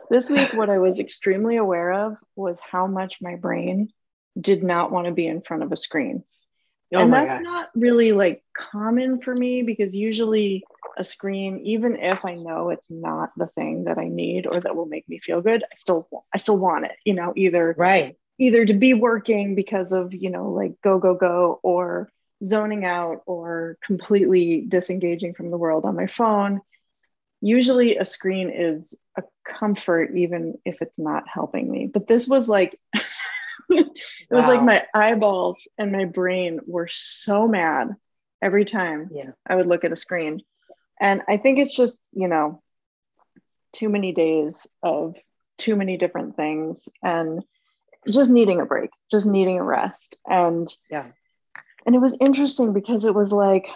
this 0.09 0.29
week 0.29 0.53
what 0.53 0.69
I 0.69 0.79
was 0.79 0.99
extremely 0.99 1.57
aware 1.57 1.91
of 1.91 2.17
was 2.35 2.59
how 2.59 2.87
much 2.87 3.21
my 3.21 3.35
brain 3.35 3.89
did 4.39 4.63
not 4.63 4.91
want 4.91 5.07
to 5.07 5.13
be 5.13 5.27
in 5.27 5.41
front 5.41 5.63
of 5.63 5.71
a 5.71 5.77
screen. 5.77 6.23
Oh 6.93 6.99
and 6.99 7.13
that's 7.13 7.37
God. 7.37 7.43
not 7.43 7.69
really 7.75 8.11
like 8.11 8.43
common 8.55 9.21
for 9.21 9.33
me 9.33 9.63
because 9.63 9.95
usually 9.95 10.63
a 10.95 11.03
screen 11.03 11.59
even 11.65 11.95
if 11.95 12.23
I 12.23 12.35
know 12.35 12.69
it's 12.69 12.91
not 12.91 13.31
the 13.35 13.47
thing 13.47 13.85
that 13.85 13.97
I 13.97 14.07
need 14.07 14.45
or 14.45 14.59
that 14.59 14.75
will 14.75 14.85
make 14.85 15.09
me 15.09 15.17
feel 15.17 15.41
good, 15.41 15.63
I 15.63 15.75
still 15.75 16.07
I 16.33 16.37
still 16.37 16.57
want 16.57 16.85
it, 16.85 16.95
you 17.03 17.15
know, 17.15 17.33
either 17.35 17.73
right 17.77 18.15
either 18.39 18.65
to 18.65 18.73
be 18.73 18.93
working 18.93 19.55
because 19.55 19.91
of 19.91 20.13
you 20.13 20.29
know 20.29 20.51
like 20.51 20.73
go 20.83 20.99
go 20.99 21.15
go 21.15 21.59
or 21.63 22.11
zoning 22.45 22.85
out 22.85 23.21
or 23.25 23.77
completely 23.85 24.61
disengaging 24.61 25.33
from 25.33 25.49
the 25.49 25.57
world 25.57 25.85
on 25.85 25.95
my 25.95 26.07
phone 26.07 26.61
usually 27.43 27.97
a 27.97 28.05
screen 28.05 28.49
is 28.49 28.95
a 29.17 29.23
comfort 29.45 30.15
even 30.15 30.57
if 30.63 30.81
it's 30.81 30.97
not 30.97 31.27
helping 31.27 31.69
me 31.69 31.89
but 31.93 32.07
this 32.07 32.25
was 32.25 32.47
like 32.47 32.79
it 33.69 33.85
wow. 34.31 34.37
was 34.39 34.47
like 34.47 34.63
my 34.63 34.83
eyeballs 34.95 35.67
and 35.77 35.91
my 35.91 36.05
brain 36.05 36.59
were 36.65 36.87
so 36.89 37.45
mad 37.45 37.89
every 38.41 38.63
time 38.63 39.09
yeah. 39.13 39.31
i 39.45 39.55
would 39.55 39.67
look 39.67 39.83
at 39.83 39.91
a 39.91 39.97
screen 39.97 40.41
and 41.01 41.21
i 41.27 41.35
think 41.35 41.59
it's 41.59 41.75
just 41.75 42.07
you 42.13 42.29
know 42.29 42.61
too 43.73 43.89
many 43.89 44.13
days 44.13 44.65
of 44.81 45.17
too 45.57 45.75
many 45.75 45.97
different 45.97 46.37
things 46.37 46.87
and 47.03 47.43
just 48.09 48.31
needing 48.31 48.61
a 48.61 48.65
break 48.65 48.89
just 49.11 49.25
needing 49.25 49.59
a 49.59 49.63
rest 49.63 50.15
and 50.25 50.73
yeah 50.89 51.07
and 51.85 51.93
it 51.93 51.99
was 51.99 52.15
interesting 52.21 52.71
because 52.71 53.03
it 53.03 53.13
was 53.13 53.33
like 53.33 53.67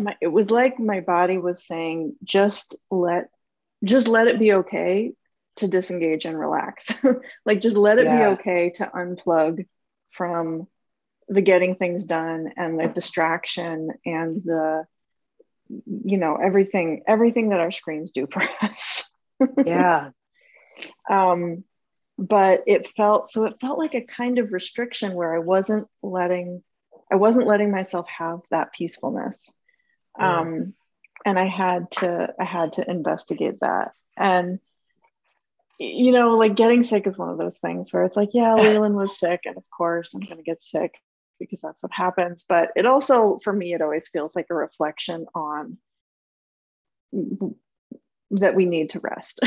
my, 0.00 0.16
it 0.20 0.28
was 0.28 0.50
like 0.50 0.78
my 0.78 1.00
body 1.00 1.38
was 1.38 1.66
saying 1.66 2.16
just 2.24 2.76
let 2.90 3.28
just 3.84 4.08
let 4.08 4.28
it 4.28 4.38
be 4.38 4.52
okay 4.54 5.12
to 5.56 5.68
disengage 5.68 6.24
and 6.24 6.38
relax. 6.38 6.92
Like 7.44 7.60
just 7.60 7.76
let 7.76 7.98
it 7.98 8.04
yeah. 8.04 8.16
be 8.16 8.40
okay 8.40 8.70
to 8.76 8.86
unplug 8.86 9.66
from 10.10 10.66
the 11.28 11.42
getting 11.42 11.76
things 11.76 12.04
done 12.04 12.52
and 12.56 12.78
the 12.78 12.88
distraction 12.88 13.90
and 14.04 14.42
the 14.44 14.84
you 15.68 16.16
know 16.18 16.36
everything 16.36 17.04
everything 17.06 17.50
that 17.50 17.60
our 17.60 17.70
screens 17.70 18.10
do 18.10 18.26
for 18.30 18.42
us. 18.62 19.10
Yeah. 19.64 20.10
Um 21.10 21.64
but 22.20 22.64
it 22.66 22.86
felt 22.96 23.30
so 23.30 23.46
it 23.46 23.54
felt 23.60 23.78
like 23.78 23.94
a 23.94 24.02
kind 24.02 24.38
of 24.38 24.52
restriction 24.52 25.14
where 25.14 25.34
i 25.34 25.38
wasn't 25.38 25.88
letting 26.02 26.62
i 27.10 27.16
wasn't 27.16 27.46
letting 27.46 27.70
myself 27.70 28.06
have 28.08 28.40
that 28.50 28.72
peacefulness 28.72 29.50
yeah. 30.18 30.40
um 30.40 30.74
and 31.24 31.38
i 31.38 31.46
had 31.46 31.90
to 31.90 32.28
i 32.38 32.44
had 32.44 32.74
to 32.74 32.90
investigate 32.90 33.60
that. 33.60 33.92
And 34.16 34.58
you 35.78 36.12
know 36.12 36.36
like 36.36 36.56
getting 36.56 36.82
sick 36.82 37.06
is 37.06 37.16
one 37.16 37.30
of 37.30 37.38
those 37.38 37.58
things 37.58 37.90
where 37.90 38.04
it's 38.04 38.16
like 38.16 38.30
yeah 38.34 38.54
leland 38.56 38.94
was 38.94 39.18
sick 39.18 39.40
and 39.46 39.56
of 39.56 39.64
course 39.70 40.12
i'm 40.12 40.20
going 40.20 40.36
to 40.36 40.42
get 40.42 40.62
sick 40.62 40.92
because 41.40 41.60
that's 41.60 41.82
what 41.82 41.90
happens. 41.90 42.44
But 42.48 42.70
it 42.76 42.86
also 42.86 43.40
for 43.42 43.52
me 43.52 43.74
it 43.74 43.82
always 43.82 44.08
feels 44.08 44.36
like 44.36 44.46
a 44.50 44.54
reflection 44.54 45.26
on 45.34 45.78
that 47.12 48.54
we 48.54 48.66
need 48.66 48.90
to 48.90 49.00
rest 49.00 49.40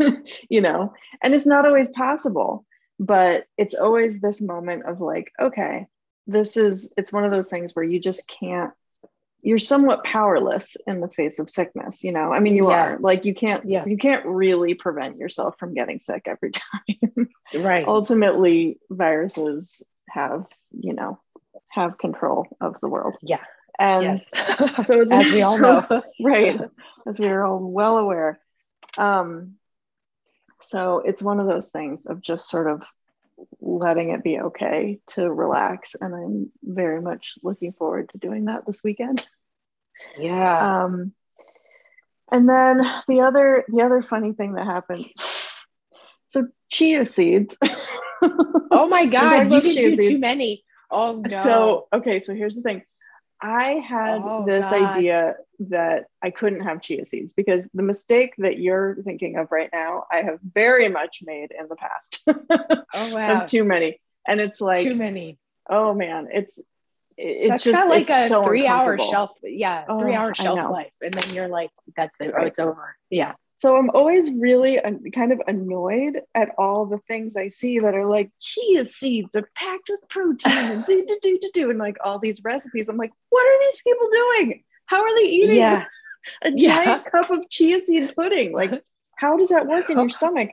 you 0.48 0.60
know? 0.62 0.94
And 1.22 1.34
it's 1.34 1.44
not 1.44 1.66
always 1.66 1.90
possible 1.90 2.64
but 3.00 3.46
it's 3.58 3.74
always 3.74 4.20
this 4.20 4.40
moment 4.40 4.86
of 4.86 5.00
like 5.00 5.32
okay 5.42 5.86
this 6.28 6.56
is 6.56 6.92
it's 6.96 7.12
one 7.12 7.24
of 7.24 7.32
those 7.32 7.48
things 7.48 7.74
where 7.74 7.84
you 7.84 7.98
just 7.98 8.28
can't 8.28 8.72
you're 9.44 9.58
somewhat 9.58 10.02
powerless 10.04 10.76
in 10.86 11.00
the 11.00 11.08
face 11.08 11.38
of 11.38 11.48
sickness 11.48 12.02
you 12.02 12.12
know 12.12 12.32
i 12.32 12.40
mean 12.40 12.56
you 12.56 12.68
yeah. 12.68 12.76
are 12.76 12.98
like 12.98 13.24
you 13.24 13.34
can't 13.34 13.68
yeah. 13.68 13.84
you 13.86 13.96
can't 13.96 14.24
really 14.26 14.74
prevent 14.74 15.18
yourself 15.18 15.54
from 15.58 15.74
getting 15.74 16.00
sick 16.00 16.22
every 16.26 16.50
time 16.50 17.28
right 17.54 17.86
ultimately 17.86 18.78
viruses 18.90 19.82
have 20.08 20.46
you 20.72 20.92
know 20.92 21.20
have 21.68 21.98
control 21.98 22.46
of 22.60 22.76
the 22.80 22.88
world 22.88 23.16
yeah 23.22 23.40
and 23.78 24.04
yes. 24.04 24.30
so 24.84 25.00
it's 25.00 25.12
as 25.12 25.30
we 25.30 25.42
all 25.42 25.58
know 25.60 26.02
right 26.20 26.60
as 27.06 27.20
we 27.20 27.26
are 27.26 27.44
all 27.44 27.60
well 27.60 27.98
aware 27.98 28.40
um 28.98 29.54
so 30.60 31.02
it's 31.04 31.22
one 31.22 31.40
of 31.40 31.46
those 31.46 31.70
things 31.70 32.06
of 32.06 32.22
just 32.22 32.48
sort 32.48 32.70
of 32.70 32.82
letting 33.60 34.10
it 34.10 34.22
be 34.22 34.38
okay 34.38 35.00
to 35.06 35.30
relax. 35.30 35.94
And 36.00 36.14
I'm 36.14 36.52
very 36.62 37.00
much 37.00 37.38
looking 37.42 37.72
forward 37.72 38.10
to 38.10 38.18
doing 38.18 38.46
that 38.46 38.66
this 38.66 38.82
weekend. 38.82 39.26
Yeah. 40.18 40.84
Um, 40.84 41.12
and 42.30 42.48
then 42.48 42.78
the 43.08 43.20
other 43.20 43.64
the 43.68 43.82
other 43.82 44.02
funny 44.02 44.32
thing 44.32 44.54
that 44.54 44.66
happened. 44.66 45.06
So 46.26 46.48
chia 46.68 47.06
seeds. 47.06 47.56
oh 48.22 48.88
my 48.88 49.06
god, 49.10 49.52
you 49.52 49.60
didn't 49.60 49.62
do 49.62 49.96
seeds. 49.96 50.08
too 50.08 50.18
many. 50.18 50.64
Oh 50.90 51.22
no. 51.28 51.42
So 51.42 51.88
okay, 51.92 52.22
so 52.22 52.34
here's 52.34 52.56
the 52.56 52.62
thing. 52.62 52.82
I 53.40 53.72
had 53.86 54.22
oh, 54.24 54.44
this 54.46 54.68
God. 54.68 54.96
idea 54.96 55.36
that 55.58 56.06
I 56.22 56.30
couldn't 56.30 56.62
have 56.62 56.80
chia 56.80 57.04
seeds 57.04 57.32
because 57.32 57.68
the 57.74 57.82
mistake 57.82 58.32
that 58.38 58.58
you're 58.58 58.96
thinking 59.04 59.36
of 59.36 59.52
right 59.52 59.68
now, 59.72 60.04
I 60.10 60.22
have 60.22 60.38
very 60.40 60.88
much 60.88 61.18
made 61.22 61.52
in 61.56 61.68
the 61.68 61.76
past. 61.76 62.24
oh 62.94 63.14
wow. 63.14 63.44
too 63.44 63.64
many. 63.64 64.00
And 64.26 64.40
it's 64.40 64.60
like 64.60 64.86
too 64.86 64.94
many. 64.94 65.38
Oh 65.68 65.94
man, 65.94 66.28
it's 66.32 66.58
it's 67.16 67.48
that's 67.48 67.64
just 67.64 67.76
kind 67.76 67.90
of 67.90 67.96
like 67.96 68.10
a 68.10 68.28
so 68.28 68.44
three 68.44 68.66
hour 68.66 68.98
shelf. 68.98 69.30
Yeah, 69.42 69.84
oh, 69.88 69.98
three 69.98 70.14
hour 70.14 70.34
shelf 70.34 70.70
life. 70.70 70.92
And 71.00 71.14
then 71.14 71.34
you're 71.34 71.48
like, 71.48 71.70
that's 71.96 72.20
it. 72.20 72.32
Oh, 72.36 72.44
it's 72.44 72.58
over. 72.58 72.96
Yeah. 73.10 73.34
So 73.60 73.76
I'm 73.76 73.88
always 73.90 74.30
really 74.32 74.78
kind 75.14 75.32
of 75.32 75.40
annoyed 75.46 76.20
at 76.34 76.50
all 76.58 76.84
the 76.84 76.98
things 77.08 77.34
I 77.34 77.48
see 77.48 77.78
that 77.78 77.94
are 77.94 78.06
like 78.06 78.30
chia 78.38 78.84
seeds 78.84 79.34
are 79.36 79.48
packed 79.54 79.88
with 79.88 80.06
protein 80.10 80.52
and 80.52 80.84
do 80.84 81.04
do 81.06 81.18
do 81.22 81.38
do 81.40 81.50
do 81.54 81.70
and 81.70 81.78
like 81.78 81.96
all 82.04 82.18
these 82.18 82.42
recipes. 82.44 82.88
I'm 82.88 82.98
like, 82.98 83.12
what 83.30 83.46
are 83.46 83.60
these 83.60 83.80
people 83.82 84.08
doing? 84.10 84.64
How 84.86 85.02
are 85.02 85.16
they 85.16 85.28
eating 85.28 85.56
yeah. 85.56 85.86
a 86.42 86.50
giant 86.50 87.04
yeah. 87.04 87.10
cup 87.10 87.30
of 87.30 87.48
chia 87.48 87.80
seed 87.80 88.12
pudding? 88.14 88.52
Like, 88.52 88.82
how 89.16 89.36
does 89.36 89.48
that 89.48 89.66
work 89.66 89.88
in 89.88 89.98
your 89.98 90.10
stomach? 90.10 90.50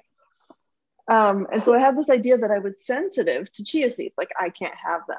Um, 1.09 1.47
and 1.51 1.65
so 1.65 1.75
I 1.75 1.79
had 1.79 1.97
this 1.97 2.09
idea 2.09 2.37
that 2.37 2.51
I 2.51 2.59
was 2.59 2.85
sensitive 2.85 3.51
to 3.53 3.65
chia 3.65 3.89
seeds, 3.89 4.13
like 4.17 4.31
I 4.39 4.49
can't 4.49 4.75
have 4.81 5.01
them. 5.07 5.17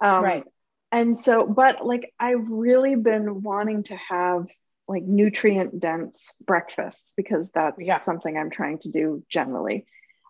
Um, 0.00 0.24
right. 0.24 0.44
And 0.92 1.16
so, 1.16 1.46
but 1.46 1.86
like 1.86 2.12
I've 2.18 2.48
really 2.48 2.96
been 2.96 3.42
wanting 3.42 3.84
to 3.84 3.96
have 3.96 4.46
like 4.88 5.04
nutrient 5.04 5.78
dense 5.78 6.32
breakfasts 6.44 7.12
because 7.16 7.50
that's 7.52 7.86
yeah. 7.86 7.98
something 7.98 8.36
I'm 8.36 8.50
trying 8.50 8.78
to 8.80 8.88
do 8.90 9.22
generally. 9.28 9.86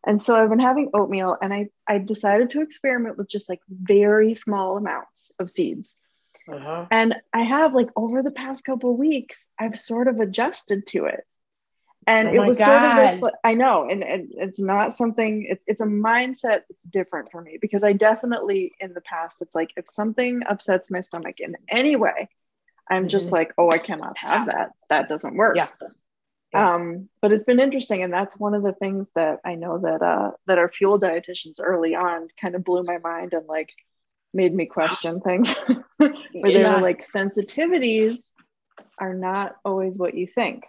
And 0.06 0.22
so 0.22 0.34
I've 0.34 0.50
been 0.50 0.58
having 0.58 0.90
oatmeal 0.94 1.36
and 1.40 1.52
I, 1.52 1.68
I 1.86 1.98
decided 1.98 2.50
to 2.50 2.62
experiment 2.62 3.18
with 3.18 3.28
just 3.28 3.48
like 3.48 3.60
very 3.68 4.34
small 4.34 4.76
amounts 4.76 5.32
of 5.38 5.50
seeds. 5.50 5.98
Uh-huh. 6.50 6.86
And 6.90 7.14
I 7.32 7.42
have 7.42 7.74
like 7.74 7.88
over 7.96 8.22
the 8.22 8.30
past 8.30 8.64
couple 8.64 8.96
weeks, 8.96 9.46
I've 9.58 9.78
sort 9.78 10.08
of 10.08 10.20
adjusted 10.20 10.86
to 10.88 11.06
it. 11.06 11.20
And 12.06 12.28
oh 12.28 12.32
it 12.32 12.46
was 12.46 12.58
God. 12.58 12.66
sort 12.66 12.82
of 12.82 13.20
this, 13.20 13.32
I 13.44 13.54
know, 13.54 13.88
and, 13.88 14.02
and 14.02 14.28
it's 14.32 14.58
not 14.58 14.94
something, 14.94 15.46
it, 15.50 15.62
it's 15.66 15.82
a 15.82 15.86
mindset 15.86 16.62
that's 16.68 16.84
different 16.90 17.30
for 17.30 17.42
me 17.42 17.58
because 17.60 17.84
I 17.84 17.92
definitely 17.92 18.72
in 18.80 18.94
the 18.94 19.02
past, 19.02 19.42
it's 19.42 19.54
like 19.54 19.70
if 19.76 19.84
something 19.88 20.40
upsets 20.48 20.90
my 20.90 21.02
stomach 21.02 21.40
in 21.40 21.56
any 21.68 21.96
way, 21.96 22.28
I'm 22.90 23.06
just 23.06 23.26
mm-hmm. 23.26 23.36
like, 23.36 23.54
oh, 23.56 23.70
I 23.70 23.78
cannot 23.78 24.18
have 24.18 24.46
that. 24.46 24.70
That 24.88 25.08
doesn't 25.08 25.36
work. 25.36 25.56
Yeah. 25.56 25.68
yeah. 26.52 26.74
Um, 26.74 27.08
but 27.22 27.32
it's 27.32 27.44
been 27.44 27.60
interesting, 27.60 28.02
and 28.02 28.12
that's 28.12 28.36
one 28.36 28.54
of 28.54 28.64
the 28.64 28.72
things 28.72 29.08
that 29.14 29.38
I 29.44 29.54
know 29.54 29.78
that 29.78 30.02
uh, 30.02 30.32
that 30.46 30.58
our 30.58 30.68
fuel 30.68 30.98
dietitians 30.98 31.60
early 31.62 31.94
on 31.94 32.26
kind 32.40 32.56
of 32.56 32.64
blew 32.64 32.82
my 32.82 32.98
mind 32.98 33.32
and 33.32 33.46
like 33.46 33.70
made 34.34 34.52
me 34.52 34.66
question 34.66 35.20
things. 35.26 35.54
Where 35.96 36.12
yeah. 36.34 36.52
they 36.52 36.64
were 36.64 36.80
like, 36.80 37.06
sensitivities 37.06 38.32
are 38.98 39.14
not 39.14 39.54
always 39.64 39.96
what 39.96 40.14
you 40.14 40.26
think. 40.26 40.64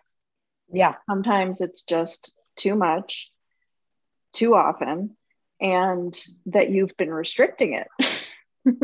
Yeah. 0.74 0.96
Sometimes 1.06 1.62
it's 1.62 1.84
just 1.84 2.34
too 2.56 2.76
much, 2.76 3.32
too 4.34 4.56
often, 4.56 5.16
and 5.60 6.18
that 6.48 6.70
you've 6.70 6.96
been 6.98 7.14
restricting 7.14 7.74
it. 7.74 7.88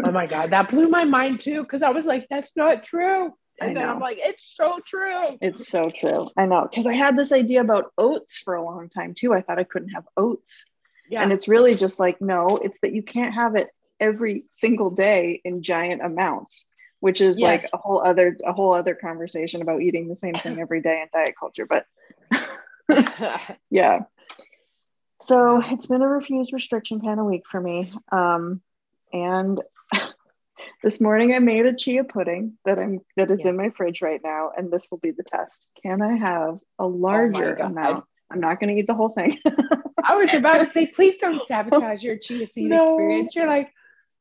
oh 0.03 0.11
my 0.11 0.27
god, 0.27 0.51
that 0.51 0.69
blew 0.69 0.87
my 0.87 1.03
mind 1.03 1.41
too 1.41 1.61
because 1.61 1.81
I 1.81 1.89
was 1.89 2.05
like, 2.05 2.27
"That's 2.29 2.55
not 2.55 2.83
true," 2.83 3.33
and 3.59 3.75
then 3.75 3.89
I'm 3.89 3.99
like, 3.99 4.17
"It's 4.19 4.55
so 4.55 4.79
true." 4.85 5.37
It's 5.41 5.67
so 5.67 5.89
true. 5.89 6.29
I 6.37 6.45
know 6.45 6.67
because 6.69 6.85
I 6.85 6.93
had 6.93 7.17
this 7.17 7.31
idea 7.31 7.61
about 7.61 7.91
oats 7.97 8.39
for 8.39 8.55
a 8.55 8.63
long 8.63 8.89
time 8.89 9.13
too. 9.13 9.33
I 9.33 9.41
thought 9.41 9.59
I 9.59 9.63
couldn't 9.63 9.89
have 9.89 10.05
oats, 10.15 10.65
yeah. 11.09 11.21
and 11.21 11.31
it's 11.31 11.47
really 11.47 11.75
just 11.75 11.99
like 11.99 12.21
no, 12.21 12.59
it's 12.61 12.79
that 12.81 12.93
you 12.93 13.03
can't 13.03 13.33
have 13.33 13.55
it 13.55 13.69
every 13.99 14.45
single 14.49 14.91
day 14.91 15.41
in 15.43 15.63
giant 15.63 16.03
amounts 16.03 16.67
which 16.99 17.21
is 17.21 17.39
yes. 17.39 17.47
like 17.47 17.69
a 17.73 17.77
whole 17.77 18.01
other 18.03 18.37
a 18.45 18.53
whole 18.53 18.73
other 18.73 18.95
conversation 18.95 19.61
about 19.61 19.81
eating 19.81 20.07
the 20.07 20.15
same 20.15 20.33
thing 20.33 20.59
every 20.59 20.81
day 20.81 21.01
in 21.01 21.07
diet 21.13 21.35
culture 21.39 21.65
but 21.65 21.85
yeah 23.69 23.99
so 25.21 25.61
it's 25.65 25.85
been 25.85 26.01
a 26.01 26.07
refuse 26.07 26.53
restriction 26.53 27.01
kind 27.01 27.19
of 27.19 27.25
week 27.25 27.43
for 27.49 27.59
me 27.59 27.91
um, 28.11 28.61
and 29.13 29.61
this 30.83 31.01
morning 31.01 31.33
I 31.33 31.39
made 31.39 31.65
a 31.65 31.73
chia 31.73 32.03
pudding 32.03 32.57
that 32.65 32.79
I'm 32.79 33.01
that 33.15 33.31
is 33.31 33.39
yeah. 33.43 33.49
in 33.49 33.57
my 33.57 33.69
fridge 33.71 34.01
right 34.01 34.21
now, 34.23 34.51
and 34.55 34.71
this 34.71 34.87
will 34.89 34.97
be 34.97 35.11
the 35.11 35.23
test. 35.23 35.67
Can 35.81 36.01
I 36.01 36.15
have 36.17 36.55
a 36.55 36.83
oh 36.83 36.87
larger 36.87 37.61
oh 37.61 37.65
amount? 37.65 38.05
I'm 38.29 38.41
not 38.41 38.59
going 38.59 38.75
to 38.75 38.81
eat 38.81 38.87
the 38.87 38.93
whole 38.93 39.09
thing. 39.09 39.39
I 40.03 40.15
was 40.15 40.33
about 40.33 40.57
to 40.57 40.65
say, 40.65 40.85
please 40.85 41.15
don't 41.17 41.41
sabotage 41.47 42.03
your 42.03 42.17
chia 42.17 42.45
seed 42.45 42.69
no. 42.69 42.81
experience. 42.81 43.35
You're 43.35 43.47
like 43.47 43.71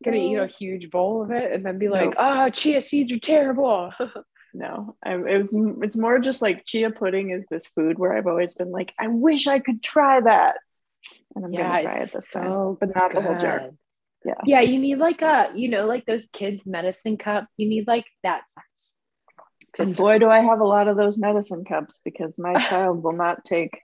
gonna 0.04 0.16
eat 0.16 0.36
a 0.36 0.46
mm. 0.46 0.50
huge 0.50 0.90
bowl 0.90 1.22
of 1.22 1.30
it 1.30 1.52
and 1.52 1.64
then 1.64 1.78
be 1.78 1.88
like, 1.88 2.10
no. 2.10 2.16
"Oh, 2.18 2.22
ah, 2.22 2.50
chia 2.50 2.80
seeds 2.80 3.12
are 3.12 3.18
terrible." 3.18 3.92
no, 4.54 4.96
I'm, 5.04 5.26
it's 5.26 5.52
it's 5.54 5.96
more 5.96 6.18
just 6.18 6.42
like 6.42 6.64
chia 6.64 6.90
pudding 6.90 7.30
is 7.30 7.46
this 7.50 7.66
food 7.68 7.98
where 7.98 8.16
I've 8.16 8.26
always 8.26 8.54
been 8.54 8.70
like, 8.70 8.94
I 8.98 9.08
wish 9.08 9.46
I 9.46 9.58
could 9.58 9.82
try 9.82 10.20
that, 10.20 10.56
and 11.34 11.44
I'm 11.44 11.52
yeah, 11.52 11.62
gonna 11.62 11.82
try 11.82 12.02
it 12.02 12.12
this 12.12 12.28
so 12.30 12.40
time, 12.40 12.76
but 12.80 12.94
not 12.94 13.12
good. 13.12 13.22
the 13.22 13.26
whole 13.26 13.38
jar 13.38 13.70
yeah 14.24 14.34
yeah 14.44 14.60
you 14.60 14.78
need 14.78 14.96
like 14.96 15.22
a 15.22 15.50
you 15.54 15.68
know 15.68 15.86
like 15.86 16.04
those 16.04 16.28
kids 16.32 16.66
medicine 16.66 17.16
cup 17.16 17.46
you 17.56 17.68
need 17.68 17.86
like 17.86 18.06
that 18.22 18.42
size 18.50 18.96
and 19.78 19.96
boy, 19.96 20.18
do 20.18 20.28
I 20.28 20.40
have 20.40 20.60
a 20.60 20.66
lot 20.66 20.88
of 20.88 20.96
those 20.96 21.18
medicine 21.18 21.64
cups 21.64 22.00
because 22.04 22.38
my 22.38 22.54
child 22.68 23.02
will 23.02 23.12
not 23.12 23.44
take 23.44 23.78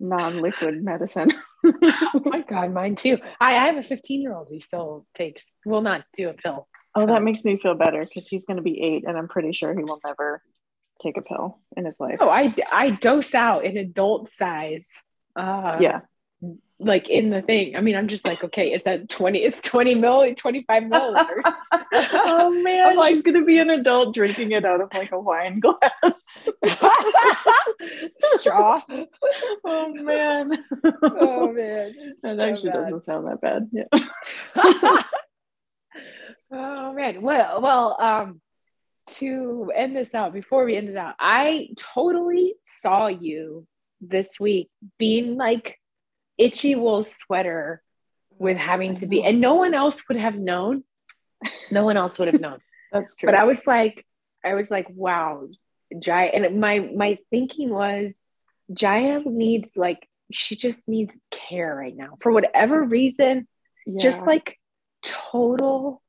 non-liquid 0.00 0.82
medicine. 0.82 1.32
oh 1.64 2.22
my 2.24 2.42
god, 2.42 2.72
mine 2.72 2.96
too. 2.96 3.18
I, 3.40 3.56
I 3.56 3.66
have 3.66 3.76
a 3.76 3.82
15 3.82 4.22
year 4.22 4.34
old 4.34 4.48
who 4.50 4.60
still 4.60 5.06
takes 5.14 5.44
will 5.64 5.82
not 5.82 6.04
do 6.16 6.28
a 6.28 6.34
pill. 6.34 6.68
Oh, 6.94 7.00
so. 7.00 7.06
that 7.06 7.22
makes 7.22 7.44
me 7.44 7.58
feel 7.58 7.74
better 7.74 8.00
because 8.00 8.26
he's 8.26 8.44
going 8.44 8.56
to 8.56 8.62
be 8.62 8.80
eight, 8.80 9.04
and 9.06 9.16
I'm 9.16 9.28
pretty 9.28 9.52
sure 9.52 9.74
he 9.74 9.84
will 9.84 10.00
never 10.04 10.42
take 11.02 11.16
a 11.16 11.22
pill 11.22 11.58
in 11.76 11.84
his 11.84 11.96
life. 12.00 12.18
Oh, 12.20 12.28
I 12.28 12.54
I 12.70 12.90
dose 12.90 13.34
out 13.34 13.64
in 13.64 13.76
adult 13.76 14.30
size. 14.30 14.88
Uh, 15.34 15.76
yeah, 15.80 16.00
like 16.78 17.08
in 17.08 17.30
the 17.30 17.42
thing. 17.42 17.74
I 17.76 17.80
mean, 17.80 17.96
I'm 17.96 18.08
just 18.08 18.26
like, 18.26 18.44
okay, 18.44 18.72
is 18.72 18.84
that 18.84 19.08
20? 19.08 19.38
It's 19.38 19.60
20 19.62 19.94
mil, 19.94 20.34
25 20.34 20.82
milliliters. 20.84 21.54
oh 22.12 22.62
man, 22.62 22.88
I'm 22.88 22.96
like, 22.96 23.10
she's 23.10 23.22
gonna 23.22 23.44
be 23.44 23.58
an 23.58 23.70
adult 23.70 24.14
drinking 24.14 24.52
it 24.52 24.64
out 24.64 24.80
of 24.80 24.90
like 24.92 25.12
a 25.12 25.20
wine 25.20 25.60
glass. 25.60 25.80
Straw. 28.38 28.82
Oh 29.64 29.92
man. 29.94 30.64
Oh 31.02 31.52
man. 31.52 31.94
That 32.22 32.36
so 32.36 32.42
actually 32.42 32.70
bad. 32.70 32.84
doesn't 32.84 33.00
sound 33.02 33.26
that 33.26 33.40
bad. 33.40 33.70
Yeah. 33.72 35.02
oh 36.50 36.92
man. 36.92 37.22
Well, 37.22 37.62
well, 37.62 37.96
um, 38.00 38.40
to 39.18 39.72
end 39.74 39.96
this 39.96 40.14
out, 40.14 40.32
before 40.32 40.64
we 40.64 40.76
end 40.76 40.88
it 40.88 40.96
out, 40.96 41.14
I 41.18 41.68
totally 41.94 42.54
saw 42.64 43.06
you 43.06 43.66
this 44.00 44.28
week 44.38 44.68
being 44.98 45.36
like 45.36 45.78
itchy 46.38 46.74
wool 46.74 47.04
sweater 47.04 47.82
with 48.38 48.56
having 48.56 48.96
to 48.96 49.06
be, 49.06 49.22
and 49.22 49.40
no 49.40 49.54
one 49.54 49.74
else 49.74 50.02
would 50.08 50.18
have 50.18 50.36
known. 50.36 50.84
No 51.70 51.84
one 51.84 51.96
else 51.96 52.18
would 52.18 52.28
have 52.28 52.40
known. 52.40 52.58
That's 52.92 53.14
true. 53.14 53.26
But 53.26 53.34
I 53.34 53.44
was 53.44 53.66
like, 53.66 54.06
I 54.44 54.54
was 54.54 54.70
like, 54.70 54.86
wow, 54.90 55.48
Jaya. 55.98 56.30
And 56.32 56.60
my 56.60 56.78
my 56.78 57.18
thinking 57.30 57.70
was, 57.70 58.18
Jaya 58.72 59.20
needs 59.24 59.70
like 59.76 60.08
she 60.32 60.56
just 60.56 60.88
needs 60.88 61.14
care 61.30 61.74
right 61.74 61.96
now 61.96 62.16
for 62.20 62.32
whatever 62.32 62.82
reason. 62.82 63.46
Yeah. 63.86 64.00
Just 64.00 64.26
like 64.26 64.58
total 65.02 66.02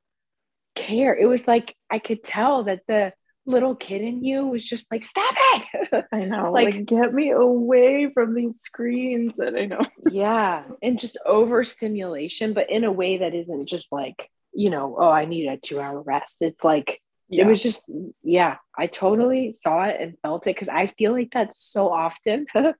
care. 0.75 1.15
It 1.15 1.25
was 1.25 1.47
like 1.47 1.75
I 1.89 1.99
could 1.99 2.23
tell 2.23 2.63
that 2.63 2.81
the 2.87 3.13
little 3.47 3.75
kid 3.75 4.01
in 4.01 4.23
you 4.23 4.45
was 4.45 4.63
just 4.63 4.85
like, 4.91 5.03
stop 5.03 5.33
it. 5.37 6.05
I 6.11 6.25
know. 6.25 6.51
like, 6.51 6.75
like, 6.75 6.85
get 6.85 7.13
me 7.13 7.31
away 7.31 8.11
from 8.13 8.35
these 8.35 8.59
screens. 8.61 9.39
And 9.39 9.57
I 9.57 9.65
know. 9.65 9.79
yeah. 10.11 10.63
And 10.83 10.99
just 10.99 11.17
overstimulation, 11.25 12.53
but 12.53 12.69
in 12.69 12.83
a 12.83 12.91
way 12.91 13.19
that 13.19 13.33
isn't 13.33 13.67
just 13.67 13.91
like, 13.91 14.29
you 14.53 14.69
know, 14.69 14.95
oh, 14.99 15.09
I 15.09 15.25
need 15.25 15.47
a 15.47 15.57
two 15.57 15.79
hour 15.79 16.01
rest. 16.01 16.37
It's 16.41 16.63
like, 16.63 17.01
yeah. 17.29 17.45
it 17.45 17.47
was 17.47 17.63
just, 17.63 17.81
yeah, 18.21 18.57
I 18.77 18.87
totally 18.87 19.53
saw 19.53 19.83
it 19.83 19.97
and 19.99 20.17
felt 20.21 20.45
it 20.45 20.55
because 20.55 20.69
I 20.69 20.87
feel 20.87 21.13
like 21.13 21.29
that's 21.33 21.61
so 21.63 21.89
often. 21.91 22.47
and 22.55 22.75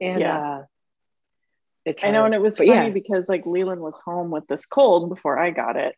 yeah. 0.00 0.58
uh, 0.58 0.62
it's 1.84 2.02
I 2.02 2.10
know. 2.10 2.24
And 2.24 2.34
it 2.34 2.42
was 2.42 2.58
funny 2.58 2.70
yeah. 2.70 2.90
because 2.90 3.28
like 3.28 3.46
Leland 3.46 3.80
was 3.80 3.98
home 4.04 4.30
with 4.30 4.46
this 4.48 4.66
cold 4.66 5.08
before 5.08 5.38
I 5.38 5.50
got 5.50 5.76
it 5.76 5.94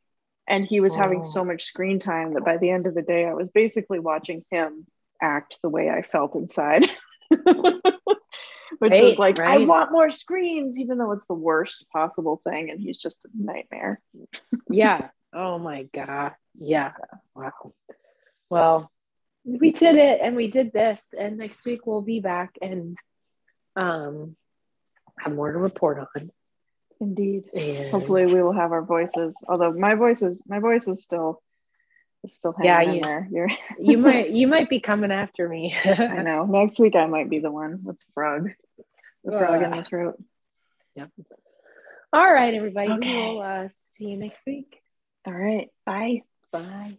and 0.47 0.64
he 0.64 0.80
was 0.80 0.94
oh. 0.94 0.99
having 0.99 1.23
so 1.23 1.44
much 1.44 1.64
screen 1.64 1.99
time 1.99 2.35
that 2.35 2.44
by 2.44 2.56
the 2.56 2.70
end 2.70 2.87
of 2.87 2.94
the 2.94 3.02
day 3.02 3.26
i 3.26 3.35
was 3.35 3.49
basically 3.49 3.99
watching 3.99 4.44
him 4.50 4.87
act 5.23 5.59
the 5.62 5.68
way 5.68 5.90
i 5.90 6.02
felt 6.02 6.35
inside. 6.35 6.87
Which 8.78 8.92
right, 8.92 9.02
was 9.02 9.18
like 9.18 9.38
right. 9.38 9.61
i 9.61 9.64
want 9.64 9.92
more 9.92 10.11
screens 10.11 10.78
even 10.78 10.97
though 10.97 11.12
it's 11.12 11.26
the 11.26 11.35
worst 11.35 11.87
possible 11.92 12.40
thing 12.44 12.70
and 12.70 12.80
he's 12.80 12.99
just 12.99 13.25
a 13.25 13.28
nightmare. 13.35 14.00
Yeah. 14.73 15.09
Oh 15.32 15.59
my 15.59 15.88
god. 15.92 16.32
Yeah. 16.59 16.92
Wow. 17.35 17.73
Well 18.49 18.90
we 19.44 19.73
did 19.73 19.97
it 19.97 20.20
and 20.23 20.37
we 20.37 20.47
did 20.47 20.73
this 20.73 21.14
and 21.18 21.38
next 21.38 21.66
week 21.66 21.87
we'll 21.87 22.02
be 22.02 22.20
back 22.20 22.56
and 22.62 22.97
um 23.76 24.37
have 25.18 25.35
more 25.35 25.52
to 25.52 25.59
report 25.59 25.99
on 25.99 26.30
Indeed. 27.00 27.45
And 27.54 27.90
Hopefully 27.90 28.26
we 28.26 28.42
will 28.42 28.52
have 28.52 28.73
our 28.73 28.83
voices. 28.83 29.37
Although 29.49 29.73
my 29.73 29.95
voice 29.95 30.23
is 30.23 30.42
my 30.47 30.59
voice 30.59 30.87
is 30.87 31.02
still 31.02 31.42
is 32.23 32.35
still 32.35 32.52
hanging 32.52 32.66
yeah, 32.66 32.83
you, 32.83 32.97
in 32.97 33.00
there. 33.00 33.28
You're 33.30 33.50
you 33.80 33.99
might 33.99 34.30
you 34.30 34.47
might 34.47 34.69
be 34.69 34.80
coming 34.80 35.10
after 35.10 35.49
me. 35.49 35.75
I 35.84 36.23
know. 36.23 36.45
Next 36.49 36.78
week 36.78 36.97
I 36.97 37.06
might 37.06 37.30
be 37.30 37.39
the 37.39 37.50
one 37.50 37.80
with 37.82 37.99
the 37.99 38.06
frog. 38.15 38.50
The 39.25 39.32
frog 39.32 39.63
uh, 39.63 39.65
in 39.67 39.71
the 39.76 39.84
throat. 39.84 40.23
Yep. 40.97 41.10
All 42.13 42.32
right, 42.32 42.54
everybody. 42.54 42.91
Okay. 42.93 43.15
We'll 43.15 43.41
uh, 43.41 43.69
see 43.73 44.06
you 44.06 44.17
next 44.17 44.41
week. 44.45 44.80
All 45.26 45.32
right. 45.32 45.69
Bye. 45.86 46.23
Bye. 46.50 46.99